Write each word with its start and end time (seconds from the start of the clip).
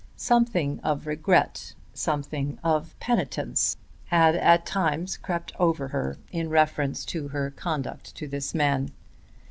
Something 0.15 0.79
of 0.79 1.05
regret, 1.05 1.75
something 1.93 2.57
of 2.63 2.97
penitence 2.99 3.77
had 4.05 4.33
at 4.35 4.65
times 4.65 5.15
crept 5.15 5.53
over 5.59 5.89
her 5.89 6.17
in 6.31 6.49
reference 6.49 7.05
to 7.05 7.27
her 7.27 7.51
conduct 7.51 8.15
to 8.15 8.27
this 8.27 8.55
man. 8.55 8.89